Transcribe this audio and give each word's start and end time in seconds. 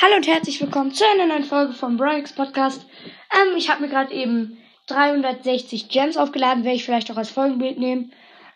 Hallo 0.00 0.14
und 0.14 0.28
herzlich 0.28 0.60
willkommen 0.60 0.92
zu 0.92 1.04
einer 1.04 1.26
neuen 1.26 1.42
Folge 1.42 1.72
vom 1.72 1.96
Bronx 1.96 2.32
Podcast. 2.32 2.86
Ähm, 3.32 3.56
ich 3.56 3.68
habe 3.68 3.82
mir 3.82 3.88
gerade 3.88 4.14
eben 4.14 4.56
360 4.86 5.88
Gems 5.88 6.16
aufgeladen, 6.16 6.62
werde 6.62 6.76
ich 6.76 6.84
vielleicht 6.84 7.10
auch 7.10 7.16
als 7.16 7.32
Folgenbild 7.32 7.80
nehmen. 7.80 8.12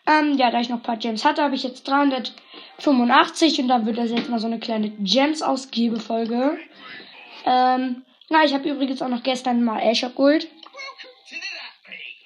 Ähm, 0.07 0.37
ja, 0.37 0.51
da 0.51 0.61
ich 0.61 0.69
noch 0.69 0.77
ein 0.77 0.83
paar 0.83 0.95
Gems 0.95 1.25
hatte, 1.25 1.43
habe 1.43 1.55
ich 1.55 1.63
jetzt 1.63 1.85
385 1.85 3.59
und 3.59 3.67
dann 3.67 3.85
wird 3.85 3.97
das 3.97 4.11
jetzt 4.11 4.29
mal 4.29 4.39
so 4.39 4.47
eine 4.47 4.57
kleine 4.57 4.91
Gems-Ausgebefolge. 4.91 6.57
Ähm, 7.45 8.03
na, 8.29 8.45
ich 8.45 8.53
habe 8.53 8.69
übrigens 8.69 9.01
auch 9.01 9.09
noch 9.09 9.23
gestern 9.23 9.65
mal 9.65 9.81
Ash 9.81 10.05
abgeholt. 10.05 10.47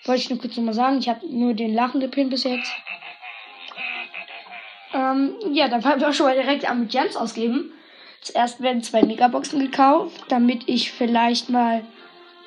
Wollte 0.05 0.21
ich 0.21 0.29
nur 0.29 0.37
kurz 0.37 0.55
nochmal 0.57 0.75
sagen, 0.75 0.99
ich 0.99 1.09
habe 1.09 1.25
nur 1.25 1.55
den 1.55 1.73
Lachen 1.73 2.01
gepinnt 2.01 2.29
bis 2.29 2.43
jetzt. 2.43 2.71
Ähm, 4.93 5.33
ja, 5.53 5.69
dann 5.69 5.81
fangen 5.81 6.01
wir 6.01 6.09
auch 6.09 6.13
schon 6.13 6.27
mal 6.27 6.35
direkt 6.35 6.69
an 6.69 6.81
mit 6.81 6.91
Gems 6.91 7.15
ausgeben. 7.15 7.73
Zuerst 8.27 8.61
werden 8.61 8.83
zwei 8.83 9.01
Megaboxen 9.03 9.61
gekauft, 9.61 10.25
damit 10.27 10.67
ich 10.67 10.91
vielleicht 10.91 11.49
mal 11.49 11.85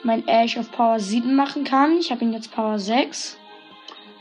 mein 0.03 0.29
Ash 0.29 0.59
auf 0.59 0.71
Power 0.71 1.01
7 1.01 1.35
machen 1.35 1.65
kann. 1.65 1.97
Ich 1.97 2.11
habe 2.11 2.23
ihn 2.23 2.35
jetzt 2.35 2.53
Power 2.53 2.79
6. 2.79 3.39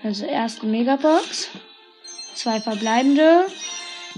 Also 0.01 0.23
erste 0.23 0.65
Megabox. 0.65 1.49
Zwei 2.33 2.61
verbleibende. 2.61 3.45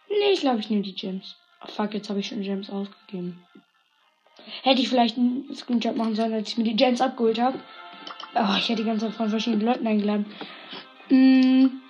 Nee, 0.10 0.34
ich 0.34 0.42
glaube, 0.42 0.60
ich 0.60 0.70
nehme 0.70 0.82
die 0.82 0.96
Gems. 0.96 1.36
Oh, 1.64 1.68
fuck, 1.68 1.94
jetzt 1.94 2.10
habe 2.10 2.20
ich 2.20 2.28
schon 2.28 2.42
Gems 2.42 2.70
ausgegeben. 2.70 3.44
Hätte 4.64 4.82
ich 4.82 4.90
vielleicht 4.90 5.18
einen 5.18 5.54
Screenshot 5.56 5.96
machen 5.96 6.16
sollen, 6.16 6.34
als 6.34 6.50
ich 6.50 6.58
mir 6.58 6.64
die 6.64 6.76
Gems 6.76 7.02
abgeholt 7.02 7.40
habe. 7.40 7.60
Oh, 8.36 8.56
ich 8.58 8.70
hätte 8.70 8.84
die 8.84 8.88
ganze 8.88 9.08
Zeit 9.08 9.16
von 9.16 9.30
verschiedenen 9.30 9.66
Leuten 9.66 9.88
eingeladen. 9.88 10.26
Hm, 11.10 11.82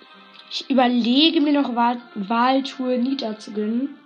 ich 0.50 0.68
überlege 0.68 1.40
mir 1.40 1.52
noch 1.52 1.74
Wahl 1.74 2.00
Wahltour 2.14 2.96
Nita 2.96 3.38
zu 3.38 3.52
gönnen. 3.52 3.98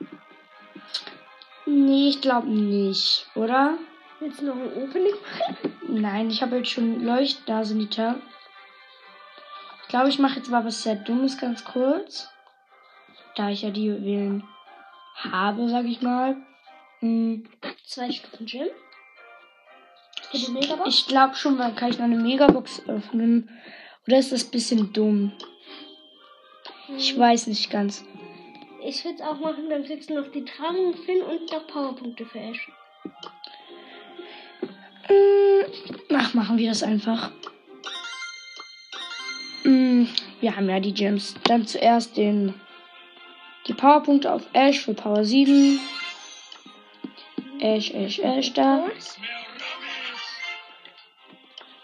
Nee, 1.67 2.11
ich 2.11 2.21
glaube 2.21 2.49
nicht, 2.49 3.27
oder? 3.35 3.79
Willst 4.21 4.41
du 4.41 4.47
noch 4.47 4.57
ein 4.57 4.83
Opening 4.83 5.15
machen? 5.23 5.75
Nein, 5.89 6.31
ich 6.31 6.43
habe 6.43 6.57
jetzt 6.57 6.71
schon 6.71 7.03
Leuchtnase 7.03 7.75
Nita. 7.75 8.17
Ich 9.83 9.89
glaube, 9.89 10.09
ich 10.09 10.19
mache 10.19 10.37
jetzt 10.37 10.51
mal 10.51 10.65
was 10.65 10.83
sehr 10.83 10.97
Dummes 10.97 11.39
ganz 11.39 11.65
kurz. 11.65 12.29
Da 13.37 13.51
ich 13.51 13.63
ja 13.63 13.71
die 13.71 13.87
Juwelen 13.87 14.45
habe, 15.17 15.69
sag 15.69 15.87
ich 15.87 16.03
mal. 16.03 16.37
Hm. 17.01 17.45
Zwei 17.85 18.11
Stufen 18.13 18.47
Gym. 18.47 18.69
Für 20.31 20.39
die 20.39 20.53
Megabox? 20.53 20.89
Ich 20.89 21.07
glaube 21.07 21.35
schon, 21.35 21.59
dann 21.59 21.75
kann 21.75 21.91
ich 21.91 21.99
noch 21.99 22.05
eine 22.05 22.17
Megabox 22.17 22.89
öffnen. 22.89 23.49
Oder 24.07 24.19
ist 24.19 24.33
das 24.33 24.45
ein 24.45 24.51
bisschen 24.51 24.93
dumm? 24.93 25.33
Hm. 26.87 26.97
Ich 26.97 27.19
weiß 27.19 27.47
nicht 27.49 27.71
ganz. 27.71 28.05
Ich 28.87 29.05
würde 29.05 29.17
es 29.17 29.23
auch 29.23 29.41
machen, 29.41 29.71
dann 29.71 29.85
kriegst 29.85 30.11
du 30.11 30.15
noch 30.15 30.31
die 30.31 30.45
Tragung 30.45 30.95
Finn 30.95 31.23
und 31.23 31.51
noch 31.51 31.67
Powerpunkte 31.67 32.27
für 32.27 32.39
Ash. 32.39 32.71
Hm. 35.07 35.65
Ach, 36.15 36.35
machen 36.35 36.59
wir 36.59 36.69
das 36.69 36.83
einfach. 36.83 37.31
Mm, 39.65 40.05
wir 40.41 40.55
haben 40.55 40.69
ja 40.69 40.81
die 40.81 40.93
Gems. 40.93 41.35
Dann 41.45 41.67
zuerst 41.67 42.17
den 42.17 42.55
die 43.67 43.75
Powerpunkte 43.75 44.33
auf 44.33 44.43
Ash 44.53 44.81
für 44.81 44.95
Power 44.95 45.25
7. 45.25 45.81
Ash, 47.61 47.91
Ash, 47.93 48.19
Ash 48.19 48.53
da. 48.53 48.85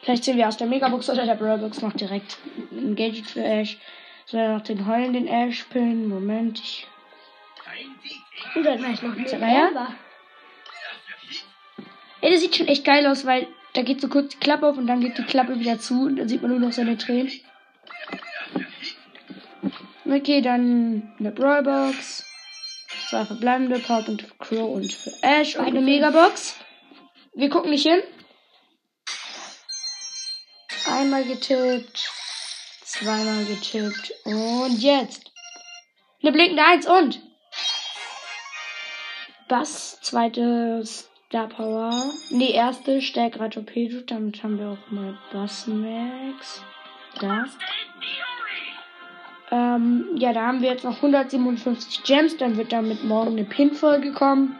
Vielleicht 0.02 0.24
sehen 0.24 0.36
wir 0.36 0.48
aus 0.48 0.56
der 0.56 0.66
Megabox 0.66 1.08
oder 1.08 1.24
der 1.24 1.34
Brawlbox 1.34 1.82
noch 1.82 1.92
direkt 1.92 2.38
ein 2.72 2.96
Gadget 2.96 3.26
für 3.26 3.44
Ash. 3.44 3.78
Soll 4.26 4.54
noch 4.54 4.62
den 4.62 4.86
heulenden 4.86 5.26
Ash 5.26 5.64
pillen. 5.64 6.08
Moment, 6.08 6.58
ich. 6.60 6.86
Dann 8.54 8.78
gleich 8.78 9.02
noch 9.02 9.16
ein 9.16 9.26
ja? 9.40 9.94
Ey, 12.20 12.30
das 12.30 12.40
sieht 12.40 12.56
schon 12.56 12.68
echt 12.68 12.84
geil 12.84 13.06
aus, 13.06 13.24
weil 13.24 13.46
da 13.72 13.82
geht 13.82 14.00
so 14.00 14.08
kurz 14.08 14.30
die 14.30 14.38
Klappe 14.38 14.66
auf 14.66 14.76
und 14.76 14.86
dann 14.86 15.00
geht 15.00 15.16
die 15.16 15.22
Klappe 15.22 15.58
wieder 15.58 15.78
zu 15.78 16.02
und 16.02 16.16
dann 16.16 16.28
sieht 16.28 16.42
man 16.42 16.50
nur 16.50 16.60
noch 16.60 16.72
seine 16.72 16.98
Tränen. 16.98 17.30
Okay, 20.10 20.40
dann 20.40 21.14
eine 21.20 21.30
Brawlbox. 21.30 22.24
Zwei 23.08 23.24
verbleibende 23.24 23.78
Powerpunkte 23.78 24.26
für 24.26 24.34
Crow 24.38 24.74
und 24.74 24.92
für 24.92 25.12
Ash 25.22 25.54
und 25.54 25.66
eine 25.66 25.80
Megabox. 25.80 26.56
Wir 27.34 27.48
gucken 27.48 27.70
nicht 27.70 27.86
hin. 27.86 28.02
Einmal 30.86 31.22
getippt. 31.22 32.10
Zweimal 32.82 33.44
getippt. 33.44 34.12
Und 34.24 34.82
jetzt. 34.82 35.30
Eine 36.22 36.32
blinkende 36.32 36.64
Eins 36.64 36.88
und. 36.88 37.22
Bass, 39.48 40.00
zweite 40.00 40.82
Star 40.84 41.48
Power. 41.48 42.12
Nee, 42.30 42.50
erste 42.50 43.00
stärkerer 43.00 43.50
Torpedo. 43.50 44.00
Damit 44.00 44.42
haben 44.42 44.58
wir 44.58 44.70
auch 44.70 44.90
mal 44.90 45.16
Bass 45.32 45.68
Max. 45.68 46.62
Da. 47.20 47.44
Ähm, 49.50 50.06
ja, 50.16 50.32
da 50.32 50.46
haben 50.46 50.62
wir 50.62 50.70
jetzt 50.70 50.84
noch 50.84 50.96
157 50.96 52.04
Gems. 52.04 52.36
Dann 52.36 52.56
wird 52.56 52.72
damit 52.72 53.04
morgen 53.04 53.32
eine 53.32 53.44
Pin-Folge 53.44 54.12
kommen. 54.12 54.58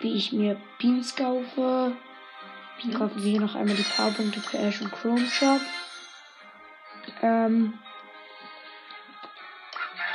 Wie 0.00 0.14
ich 0.14 0.32
mir 0.32 0.56
Beans 0.78 1.16
kaufe. 1.16 1.92
Beans. 2.82 2.96
Kaufen 2.96 3.22
wir 3.22 3.30
hier 3.30 3.40
noch 3.40 3.54
einmal 3.54 3.76
die 3.76 3.82
Powerpunkte 3.82 4.40
für 4.40 4.58
Ash 4.58 4.80
und 4.80 4.92
Chrome 4.92 5.26
Shop. 5.26 5.60
Ähm, 7.22 7.74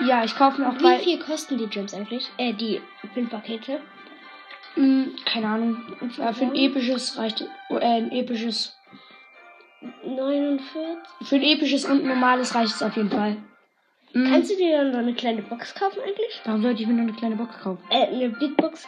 ja, 0.05 0.23
ich 0.23 0.35
kaufe 0.35 0.61
mir 0.61 0.69
auch 0.69 0.79
Wie 0.79 1.03
viel 1.03 1.19
kosten 1.19 1.57
die 1.57 1.67
Gems 1.67 1.93
eigentlich? 1.93 2.29
Äh, 2.37 2.53
die 2.53 2.81
Pin-Pakete? 3.13 3.81
Hm, 4.75 5.15
keine 5.25 5.47
Ahnung. 5.47 5.77
Für 6.09 6.23
ein 6.23 6.55
episches 6.55 7.17
reicht, 7.17 7.41
äh, 7.69 7.79
ein 7.79 8.11
episches 8.11 8.77
49. 10.15 10.63
Für 11.23 11.35
ein 11.35 11.43
episches 11.43 11.85
und 11.85 12.03
normales 12.03 12.55
reicht 12.55 12.75
es 12.75 12.83
auf 12.83 12.95
jeden 12.95 13.11
Fall. 13.11 13.37
Mhm. 14.13 14.31
Kannst 14.31 14.51
du 14.51 14.55
dir 14.55 14.77
dann 14.77 14.91
noch 14.91 14.99
eine 14.99 15.13
kleine 15.13 15.41
Box 15.41 15.75
kaufen 15.75 15.99
eigentlich? 15.99 16.41
Warum 16.45 16.61
sollte 16.61 16.81
ich 16.81 16.87
mir 16.87 16.93
noch 16.93 17.03
eine 17.03 17.13
kleine 17.13 17.35
Box 17.35 17.57
kaufen? 17.59 17.83
Äh, 17.89 18.07
eine 18.07 18.29
Big 18.29 18.55
Box. 18.57 18.87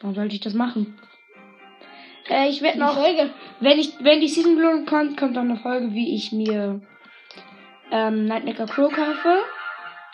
Warum 0.00 0.14
sollte 0.14 0.34
ich 0.34 0.40
das 0.40 0.54
machen? 0.54 0.98
Äh, 2.28 2.48
ich 2.48 2.62
werde 2.62 2.78
noch. 2.78 2.94
Folge. 2.94 3.30
Wenn 3.60 3.78
ich, 3.78 3.92
wenn 4.00 4.20
die 4.20 4.28
Season 4.28 4.56
Belohnung 4.56 4.86
kommt, 4.86 5.18
kommt 5.18 5.36
dann 5.36 5.50
eine 5.50 5.60
Folge, 5.60 5.92
wie 5.92 6.14
ich 6.14 6.32
mir 6.32 6.80
ähm, 7.90 8.24
Nightmaker 8.24 8.64
Crow 8.66 8.90
kaufe. 8.92 9.42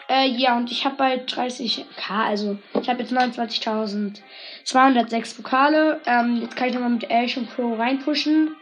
Äh, 0.08 0.28
ja, 0.30 0.56
und 0.56 0.72
ich 0.72 0.84
habe 0.84 0.96
bald 0.96 1.32
30k, 1.32 1.84
also 2.08 2.58
ich 2.80 2.88
habe 2.88 3.02
jetzt 3.02 3.12
29.206 3.12 5.36
Pokale. 5.36 6.00
Ähm, 6.04 6.40
jetzt 6.42 6.56
kann 6.56 6.66
ich 6.68 6.74
nochmal 6.74 6.90
mit 6.90 7.08
Ash 7.08 7.36
und 7.36 7.48
Crow 7.54 7.78
reinpushen. 7.78 8.56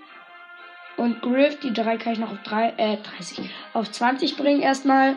Und 0.99 1.23
Griff, 1.23 1.61
die 1.61 1.73
drei 1.73 1.97
kann 1.97 2.15
ich 2.15 2.19
noch 2.19 2.33
auf 2.33 2.43
drei, 2.43 2.75
äh, 2.77 2.97
30, 2.97 3.49
auf 3.73 3.89
20 3.89 4.37
bringen 4.37 4.61
erstmal. 4.61 5.17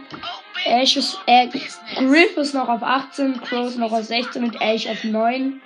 Ash 0.63 0.95
ist, 0.95 1.19
äh, 1.25 1.48
Griff 1.95 2.38
ist 2.38 2.54
noch 2.54 2.69
auf 2.69 2.83
18, 2.83 3.42
Crow 3.42 3.68
ist 3.68 3.80
noch 3.80 3.92
auf 3.92 4.04
16 4.04 4.44
und 4.44 4.62
Ash 4.62 4.88
auf 4.88 5.04
9. 5.04 5.60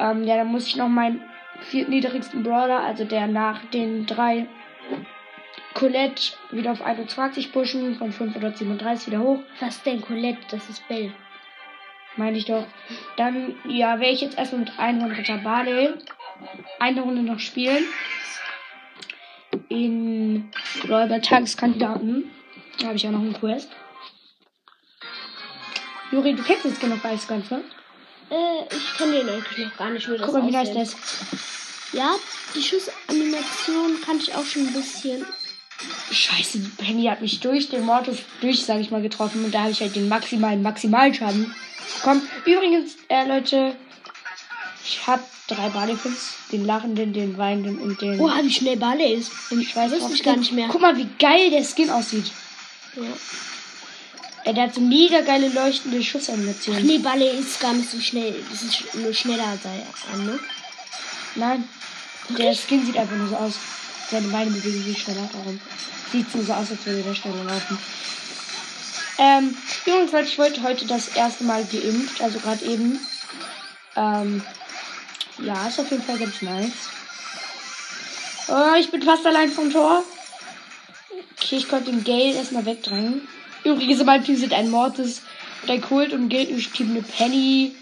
Ähm, 0.00 0.24
ja, 0.24 0.36
dann 0.36 0.48
muss 0.48 0.66
ich 0.66 0.74
noch 0.74 0.88
meinen 0.88 1.22
viertniedrigsten 1.60 2.42
Brawler, 2.42 2.80
also 2.80 3.04
der 3.04 3.28
nach 3.28 3.64
den 3.66 4.04
drei 4.04 4.48
Colette 5.74 6.32
wieder 6.50 6.72
auf 6.72 6.82
21 6.82 7.52
pushen, 7.52 7.94
von 7.94 8.10
537 8.10 9.06
wieder 9.06 9.20
hoch. 9.20 9.38
Was 9.60 9.80
denn 9.84 10.00
Colette? 10.00 10.40
Das 10.50 10.68
ist 10.68 10.86
Bell. 10.88 11.12
Meine 12.16 12.36
ich 12.36 12.46
doch. 12.46 12.66
Dann, 13.16 13.54
ja, 13.68 14.00
werde 14.00 14.12
ich 14.12 14.22
jetzt 14.22 14.36
erstmal 14.36 14.62
mit 14.62 14.72
100er 14.72 15.40
Barley 15.44 15.94
eine 16.80 17.00
Runde 17.02 17.22
noch 17.22 17.38
spielen 17.38 17.84
in 19.68 20.50
Räuber 20.88 21.20
Tageskandidaten. 21.20 22.30
Da 22.78 22.88
habe 22.88 22.96
ich 22.96 23.06
auch 23.06 23.12
noch 23.12 23.20
einen 23.20 23.34
Quest. 23.34 23.68
Juri, 26.12 26.34
du 26.34 26.42
kennst 26.42 26.64
jetzt 26.64 26.80
genug 26.80 27.04
Eisgans, 27.04 27.50
ne? 27.50 27.62
Äh, 28.30 28.74
ich 28.74 28.96
kenne 28.96 29.12
den 29.12 29.28
eigentlich 29.28 29.66
noch 29.66 29.76
gar 29.76 29.90
nicht, 29.90 30.08
das 30.08 30.20
Guck 30.20 30.34
mal, 30.34 30.46
wie 30.46 30.50
nice 30.50 30.68
aussieht. 30.68 30.82
das 30.82 30.92
ist. 30.92 31.94
Ja, 31.94 32.14
die 32.54 32.62
Schussanimation 32.62 34.00
kann 34.04 34.18
ich 34.18 34.34
auch 34.34 34.44
schon 34.44 34.66
ein 34.66 34.72
bisschen. 34.72 35.24
Scheiße, 36.10 36.58
Penny 36.78 37.04
hat 37.04 37.20
mich 37.20 37.40
durch 37.40 37.68
den 37.68 37.84
Mortis 37.84 38.18
durch, 38.40 38.64
sag 38.64 38.80
ich 38.80 38.90
mal, 38.90 39.02
getroffen. 39.02 39.44
Und 39.44 39.54
da 39.54 39.60
habe 39.60 39.70
ich 39.70 39.80
halt 39.80 39.94
den 39.94 40.08
maximalen 40.08 40.62
Maximalschaden 40.62 41.54
bekommen. 41.96 42.28
Übrigens, 42.44 42.96
äh, 43.08 43.26
Leute, 43.26 43.76
ich 44.84 45.06
habe 45.06 45.22
drei 45.48 45.68
Barleypins. 45.68 46.34
Den 46.52 46.64
lachenden, 46.66 47.12
den 47.12 47.36
weinenden 47.38 47.78
und 47.78 48.00
den... 48.00 48.18
Boah, 48.18 48.38
wie 48.42 48.52
schnell 48.52 48.76
Balle 48.76 49.12
ist. 49.12 49.30
ich 49.50 49.74
weiß 49.74 49.92
ich 50.12 50.22
gar 50.22 50.36
nicht 50.36 50.52
mehr. 50.52 50.68
Guck 50.68 50.80
mal, 50.80 50.96
wie 50.96 51.08
geil 51.18 51.50
der 51.50 51.64
Skin 51.64 51.90
aussieht. 51.90 52.30
Ja. 52.96 53.02
Äh, 54.44 54.54
der 54.54 54.64
hat 54.64 54.74
so 54.74 54.80
mega 54.80 55.20
geile 55.22 55.48
leuchtende 55.48 55.98
Ach 56.00 56.04
Schussanimationen. 56.04 56.86
nee, 56.86 56.98
Balle 56.98 57.28
ist 57.28 57.60
gar 57.60 57.72
nicht 57.72 57.90
so 57.90 58.00
schnell. 58.00 58.34
Das 58.50 58.62
ist 58.62 58.94
nur 58.94 59.12
schneller 59.12 59.46
als 59.46 59.60
er 59.64 60.18
ne? 60.18 60.38
Nein, 61.34 61.68
der 62.30 62.54
Skin 62.54 62.86
sieht 62.86 62.96
einfach 62.96 63.16
nur 63.16 63.28
so 63.28 63.36
aus. 63.36 63.54
Seine 64.10 64.28
Beine 64.28 64.50
bewegen 64.50 64.84
sich 64.84 65.02
schneller. 65.02 65.28
Darum 65.32 65.60
sieht 66.12 66.30
so, 66.30 66.40
so 66.42 66.52
aus, 66.52 66.70
als 66.70 66.86
würde 66.86 67.02
der 67.02 67.14
schneller 67.14 67.44
laufen. 67.44 67.78
Ähm, 69.18 69.56
Leute, 69.86 70.28
ich 70.28 70.38
wollte 70.38 70.62
heute 70.62 70.86
das 70.86 71.08
erste 71.08 71.44
Mal 71.44 71.64
geimpft, 71.64 72.20
also 72.20 72.38
gerade 72.38 72.64
eben. 72.64 73.00
Ähm, 73.96 74.42
ja, 75.42 75.66
ist 75.68 75.78
auf 75.78 75.90
jeden 75.90 76.02
Fall 76.02 76.18
ganz 76.18 76.42
nice. 76.42 76.72
Oh, 78.48 78.74
ich 78.78 78.90
bin 78.90 79.02
fast 79.02 79.26
allein 79.26 79.50
vom 79.50 79.70
Tor. 79.70 80.02
Okay, 81.36 81.56
ich 81.56 81.68
konnte 81.68 81.90
den 81.90 82.04
Gale 82.04 82.34
erstmal 82.34 82.64
wegdrängen. 82.64 83.26
Übrigens, 83.64 84.00
in 84.00 84.06
meinem 84.06 84.24
Team 84.24 84.36
sind 84.36 84.52
ein 84.52 84.70
Mortis 84.70 85.22
und 85.62 85.70
ein 85.70 85.80
Kult 85.80 86.12
und 86.12 86.28
Gale 86.28 86.44
ich 86.44 86.70
Team 86.70 86.90
eine 86.90 87.02
Penny, 87.02 87.74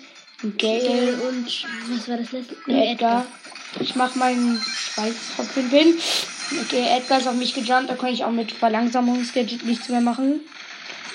ein 0.43 0.56
Gale 0.56 1.19
Und 1.29 1.47
was 1.91 2.09
war 2.09 2.17
das 2.17 2.33
letzte? 2.33 2.56
und 2.67 2.75
Edgar. 2.75 3.27
Ich 3.81 3.95
mach 3.97 4.15
meinen 4.15 4.61
Schweißtropfen 4.61 5.69
hin. 5.69 5.95
Okay, 6.62 6.87
Edgar 6.97 7.19
ist 7.19 7.27
auf 7.27 7.35
mich 7.35 7.55
gejumpt, 7.55 7.91
da 7.91 7.95
kann 7.95 8.12
ich 8.12 8.25
auch 8.25 8.31
mit 8.31 8.53
Verlangsamungsgadget 8.53 9.65
nichts 9.65 9.89
mehr 9.89 10.01
machen. 10.01 10.41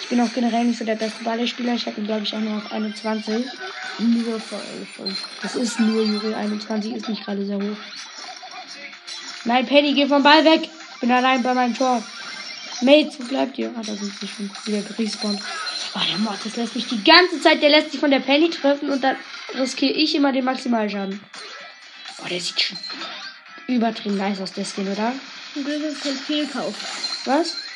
Ich 0.10 0.18
bin 0.18 0.26
auch 0.26 0.34
generell 0.34 0.66
nicht 0.66 0.80
so 0.80 0.86
der 0.86 0.96
beste 0.96 1.24
Ballespieler. 1.24 1.76
Ich 1.76 1.86
habe 1.86 2.02
ihn, 2.02 2.08
glaube 2.08 2.24
ich, 2.24 2.34
auch 2.34 2.40
nur 2.40 2.58
auf 2.58 2.72
21. 2.72 3.46
Nur 4.00 4.40
vor 4.40 4.58
allem. 4.58 5.16
Das 5.44 5.56
ist 5.56 5.80
nur 5.80 6.04
Juri 6.04 6.34
21, 6.34 6.96
ist 6.96 7.08
nicht 7.08 7.24
gerade 7.24 7.46
sehr 7.46 7.58
hoch. 7.58 7.78
Nein, 9.46 9.68
Penny, 9.68 9.94
geh 9.94 10.08
vom 10.08 10.24
Ball 10.24 10.44
weg. 10.46 10.68
Ich 10.96 11.00
bin 11.00 11.12
allein 11.12 11.44
bei 11.44 11.54
meinem 11.54 11.76
Tor. 11.76 12.02
Mates, 12.82 13.20
wo 13.20 13.26
bleibt 13.26 13.60
ihr? 13.60 13.70
Ah, 13.76 13.84
da 13.86 13.94
sind 13.94 14.12
sie 14.20 14.28
schon 14.28 14.50
wieder 14.66 14.82
gerespawnt. 14.82 15.40
Oh, 15.94 16.00
der 16.10 16.18
Mortis 16.18 16.56
lässt 16.56 16.76
mich 16.76 16.88
die 16.88 17.04
ganze 17.04 17.40
Zeit, 17.40 17.62
der 17.62 17.70
lässt 17.70 17.92
sich 17.92 18.00
von 18.00 18.10
der 18.10 18.20
Penny 18.20 18.50
treffen 18.50 18.90
und 18.90 19.04
dann 19.04 19.16
riskiere 19.60 19.94
ich 19.94 20.16
immer 20.16 20.32
den 20.32 20.46
Maximalschaden. 20.46 21.20
Oh, 22.24 22.28
der 22.28 22.42
sieht 22.42 22.60
schon 22.60 22.80
übertrieben 23.68 24.18
nice 24.18 24.42
aus, 24.42 24.54
der 24.54 24.66
Skin, 24.66 24.88
oder? 24.88 25.14
Zum 25.54 25.66
Glück 25.66 25.84
ist 25.84 26.02
kein 26.02 26.16
Fehlkauf. 26.16 26.74
Was? 27.26 27.69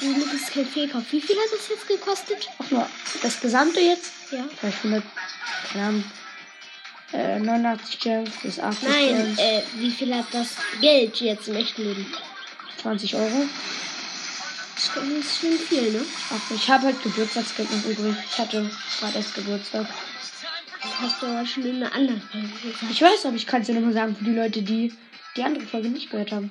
Ist 0.00 0.52
kein 0.52 0.66
Fehlkauf. 0.66 1.04
Wie 1.10 1.20
viel 1.20 1.36
hat 1.36 1.52
das 1.52 1.68
jetzt 1.68 1.88
gekostet? 1.88 2.48
Ach 2.58 2.70
nur, 2.70 2.88
das 3.22 3.40
gesamte 3.40 3.80
jetzt? 3.80 4.12
Ja. 4.30 4.44
Vielleicht 4.60 4.78
100, 4.78 5.02
keine 5.72 5.86
Ahnung, 5.86 6.04
äh, 7.12 7.38
89 7.38 8.00
Gems 8.00 8.30
bis 8.42 8.58
80 8.60 8.88
Nein, 8.88 9.38
äh, 9.38 9.62
wie 9.76 9.90
viel 9.90 10.14
hat 10.14 10.26
das 10.32 10.56
Geld 10.80 11.16
jetzt 11.20 11.48
im 11.48 11.56
echten 11.56 11.82
Leben? 11.82 12.06
20 12.82 13.14
Euro. 13.14 13.48
Das 14.74 15.04
ist 15.04 15.40
schon 15.40 15.52
viel, 15.52 15.92
ne? 15.92 16.04
Ach, 16.30 16.50
ich 16.54 16.68
habe 16.70 16.86
halt 16.86 17.02
Geburtstagsgeld 17.02 17.70
noch 17.70 17.84
übrig. 17.86 18.14
Ich 18.30 18.38
hatte 18.38 18.70
gerade 19.00 19.16
erst 19.16 19.34
Geburtstag. 19.34 19.86
Das 20.82 21.00
hast 21.00 21.22
du 21.22 21.26
aber 21.26 21.46
schon 21.46 21.64
in 21.64 21.82
einer 21.82 21.94
anderen 21.94 22.20
Folge 22.20 22.48
gesagt. 22.48 22.90
Ich 22.90 23.00
weiß, 23.00 23.26
aber 23.26 23.36
ich 23.36 23.46
kann 23.46 23.62
es 23.62 23.68
ja 23.68 23.74
nur 23.74 23.84
mal 23.84 23.92
sagen 23.94 24.14
für 24.14 24.24
die 24.24 24.34
Leute, 24.34 24.62
die 24.62 24.92
die 25.36 25.42
andere 25.42 25.64
Folge 25.64 25.88
nicht 25.88 26.10
gehört 26.10 26.32
haben. 26.32 26.50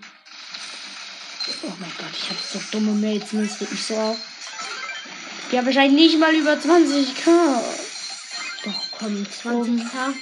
Oh 1.48 1.72
mein 1.80 1.92
Gott, 1.98 2.10
ich 2.18 2.30
habe 2.30 2.40
so 2.52 2.60
dumme 2.72 2.94
Mates, 2.94 3.34
ne? 3.34 3.44
das 3.48 3.62
regt 3.62 3.72
mich 3.72 3.84
so 3.84 3.96
auf. 3.96 4.18
Die 5.52 5.58
haben 5.58 5.66
wahrscheinlich 5.66 6.12
nicht 6.12 6.20
mal 6.20 6.34
über 6.34 6.54
20k. 6.54 7.26
Doch, 8.64 8.82
komm, 8.98 9.26
20k. 9.44 10.14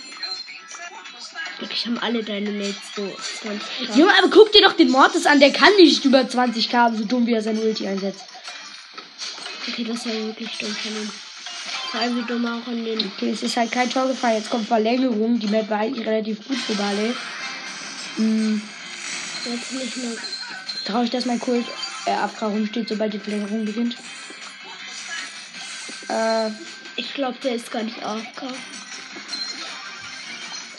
Wirklich 1.60 1.86
haben 1.86 1.98
alle 2.00 2.24
deine 2.24 2.52
Mates 2.52 2.76
so 2.96 3.04
20k. 3.04 3.98
Junge, 3.98 4.12
aber 4.18 4.30
guck 4.30 4.52
dir 4.52 4.64
doch 4.64 4.74
den 4.74 4.92
Mortis 4.92 5.26
an, 5.26 5.40
der 5.40 5.54
kann 5.54 5.74
nicht 5.78 6.04
über 6.04 6.20
20k 6.20 6.74
haben, 6.74 6.98
so 6.98 7.06
dumm 7.06 7.26
wie 7.26 7.34
er 7.34 7.42
sein 7.42 7.58
Ulti 7.58 7.88
einsetzt. 7.88 8.22
Okay, 9.68 9.86
das 9.86 9.98
ist 9.98 10.06
ja 10.08 10.14
wirklich 10.14 10.58
dumm 10.58 10.76
von 10.76 10.92
ihm. 10.92 11.12
Vor 11.92 12.02
allem 12.02 12.18
wie 12.18 12.28
dumm 12.28 12.46
auch 12.46 12.68
an 12.68 12.84
den. 12.84 13.00
Okay, 13.00 13.30
es 13.30 13.44
ist 13.44 13.56
halt 13.56 13.72
kein 13.72 13.90
Tor 13.90 14.08
gefallen. 14.08 14.38
Jetzt 14.38 14.50
kommt 14.50 14.68
Verlängerung. 14.68 15.40
Die 15.40 15.48
Map 15.48 15.70
war 15.70 15.80
eigentlich 15.80 16.06
relativ 16.06 16.46
gut 16.46 16.58
für 16.58 16.74
Barley. 16.74 17.14
Hm, 18.18 18.62
Jetzt 19.46 19.72
nicht 19.74 19.98
mehr. 19.98 20.18
Traurig, 20.86 21.10
dass 21.12 21.26
mein 21.26 21.40
Kult 21.40 21.66
äh, 22.06 22.12
AFK 22.12 22.44
rumsteht, 22.44 22.90
sobald 22.90 23.14
die 23.14 23.20
Verlängerung 23.20 23.66
beginnt. 23.66 23.96
Äh, 26.10 26.50
Ich 26.96 27.14
glaube, 27.14 27.38
der 27.44 27.56
ist 27.56 27.72
gar 27.72 27.82
nicht 27.84 28.04
AFK. 28.06 28.44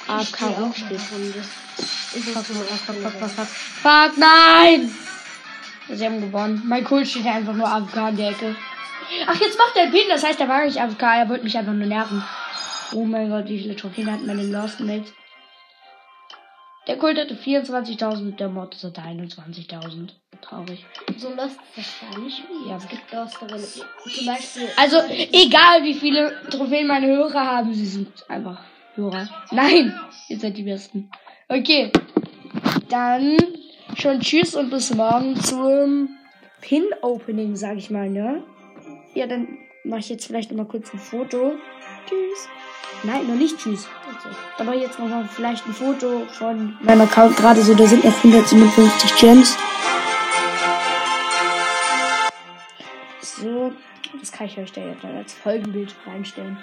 AFK 0.06 0.43
rumsteht. 0.59 1.01
Fuck, 1.01 2.45
fuck, 2.45 2.45
fuck, 2.45 3.12
fuck, 3.12 3.31
fuck, 3.31 3.47
fuck. 3.47 4.19
Nein! 4.19 4.95
Sie 5.91 6.05
haben 6.05 6.21
gewonnen. 6.21 6.62
Mein 6.65 6.85
Kult 6.85 7.09
steht 7.09 7.27
einfach 7.27 7.53
nur 7.55 7.67
AFK 7.69 8.09
in 8.11 8.17
der 8.17 8.31
Ecke. 8.31 8.56
Ach, 9.27 9.39
jetzt 9.39 9.59
macht 9.59 9.77
er 9.77 9.91
Pin, 9.91 10.09
das 10.09 10.23
heißt, 10.23 10.41
er 10.41 10.49
war 10.49 10.65
nicht 10.65 10.81
AFK, 10.81 11.03
er 11.03 11.29
wollte 11.29 11.45
mich 11.45 11.56
einfach 11.59 11.73
nur 11.73 11.87
nerven. 11.87 12.25
Oh 12.93 13.05
mein 13.05 13.29
Gott, 13.29 13.47
wie 13.49 13.59
viele 13.61 13.77
Trophäen 13.77 14.11
hat 14.11 14.23
meine 14.25 14.45
Lost 14.47 14.81
Mates? 14.81 15.12
Der 16.86 16.98
Kult 16.98 17.19
hatte 17.19 17.34
24.000, 17.34 18.36
der 18.36 18.48
Mortis 18.48 18.84
hatte 18.84 19.00
21.000. 19.00 20.10
Traurig. 20.42 20.84
So 21.16 21.28
ist 21.28 21.58
das 21.76 22.00
gar 22.00 22.19
nicht. 22.19 22.42
Ja. 22.69 22.76
Es 22.76 22.86
gibt 22.88 23.10
lostere. 23.10 23.58
Zum 23.58 24.26
Beispiel. 24.26 24.69
Also, 24.76 24.98
egal 25.08 25.82
wie 25.84 25.94
viele 25.94 26.34
Trophäen 26.50 26.86
meine 26.86 27.06
Hörer 27.06 27.46
haben, 27.46 27.72
sie 27.72 27.86
sind 27.86 28.12
einfach 28.28 28.62
Hörer. 28.94 29.28
Nein, 29.50 29.98
ihr 30.28 30.38
seid 30.38 30.56
die 30.56 30.64
Besten. 30.64 31.10
Okay, 31.48 31.90
dann 32.90 33.38
schon 33.96 34.20
tschüss 34.20 34.54
und 34.54 34.70
bis 34.70 34.94
morgen 34.94 35.36
zum 35.36 36.10
Pin-Opening, 36.60 37.56
sag 37.56 37.78
ich 37.78 37.90
mal, 37.90 38.10
ne? 38.10 38.44
Ja, 39.14 39.26
dann 39.26 39.58
mache 39.84 40.00
ich 40.00 40.08
jetzt 40.10 40.26
vielleicht 40.26 40.50
noch 40.50 40.58
mal 40.58 40.69
kurz 40.69 40.92
ein 40.92 40.98
Foto. 40.98 41.54
Tschüss. 42.06 42.48
Nein, 43.05 43.27
noch 43.27 43.35
nicht 43.35 43.58
tschüss. 43.58 43.87
Okay. 44.08 44.75
Ich 44.75 44.81
jetzt 44.81 44.99
noch 44.99 45.08
mal 45.08 45.29
vielleicht 45.31 45.67
ein 45.67 45.75
Foto 45.75 46.25
von 46.32 46.77
meinem 46.81 47.03
Account 47.03 47.37
gerade 47.37 47.61
so, 47.61 47.75
da 47.75 47.87
sind 47.87 48.03
noch 48.05 48.17
157 48.17 49.17
Gems. 49.17 49.58
So, 53.20 53.73
das 54.19 54.32
kann 54.32 54.46
ich 54.46 54.58
euch 54.58 54.73
da 54.73 54.81
jetzt 54.81 55.05
als 55.05 55.34
Folgenbild 55.34 55.94
reinstellen. 56.06 56.56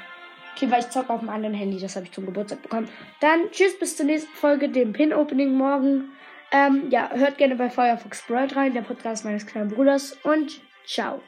Okay, 0.55 0.69
weil 0.71 0.79
ich 0.79 0.89
zocke 0.89 1.13
auf 1.13 1.19
dem 1.19 1.29
anderen 1.29 1.53
Handy, 1.53 1.79
das 1.79 1.95
habe 1.95 2.05
ich 2.05 2.11
zum 2.11 2.25
Geburtstag 2.25 2.61
bekommen. 2.63 2.89
Dann 3.19 3.51
tschüss, 3.51 3.77
bis 3.77 3.95
zur 3.95 4.07
nächsten 4.07 4.33
Folge, 4.33 4.69
dem 4.69 4.93
Pin-Opening 4.93 5.53
morgen. 5.53 6.11
Ähm, 6.51 6.89
ja, 6.89 7.09
hört 7.13 7.37
gerne 7.37 7.55
bei 7.55 7.69
Firefox 7.69 8.29
World 8.29 8.55
rein, 8.55 8.73
der 8.73 8.81
Podcast 8.81 9.25
meines 9.25 9.45
kleinen 9.45 9.69
Bruders. 9.69 10.17
Und 10.23 10.59
ciao. 10.85 11.21